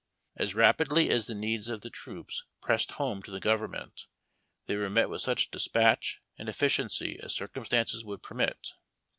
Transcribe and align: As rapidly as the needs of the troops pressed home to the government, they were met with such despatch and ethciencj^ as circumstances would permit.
As 0.35 0.55
rapidly 0.55 1.11
as 1.11 1.27
the 1.27 1.35
needs 1.35 1.67
of 1.69 1.81
the 1.81 1.91
troops 1.91 2.45
pressed 2.59 2.93
home 2.93 3.21
to 3.21 3.29
the 3.29 3.39
government, 3.39 4.07
they 4.65 4.75
were 4.75 4.89
met 4.89 5.09
with 5.11 5.21
such 5.21 5.51
despatch 5.51 6.23
and 6.39 6.49
ethciencj^ 6.49 7.17
as 7.23 7.35
circumstances 7.35 8.03
would 8.03 8.23
permit. 8.23 8.69